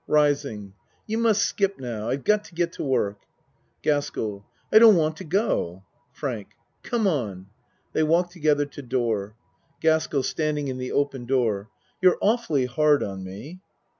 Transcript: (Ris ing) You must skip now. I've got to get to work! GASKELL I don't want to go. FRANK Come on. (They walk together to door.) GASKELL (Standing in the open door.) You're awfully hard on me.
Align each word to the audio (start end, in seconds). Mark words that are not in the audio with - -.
(Ris 0.07 0.43
ing) 0.45 0.73
You 1.05 1.19
must 1.19 1.43
skip 1.43 1.77
now. 1.79 2.09
I've 2.09 2.23
got 2.23 2.43
to 2.45 2.55
get 2.55 2.73
to 2.73 2.83
work! 2.83 3.19
GASKELL 3.83 4.43
I 4.71 4.79
don't 4.79 4.95
want 4.95 5.15
to 5.17 5.23
go. 5.23 5.83
FRANK 6.11 6.47
Come 6.81 7.05
on. 7.05 7.45
(They 7.93 8.01
walk 8.01 8.31
together 8.31 8.65
to 8.65 8.81
door.) 8.81 9.35
GASKELL 9.79 10.23
(Standing 10.23 10.69
in 10.69 10.79
the 10.79 10.91
open 10.91 11.27
door.) 11.27 11.69
You're 12.01 12.17
awfully 12.19 12.65
hard 12.65 13.03
on 13.03 13.23
me. 13.23 13.59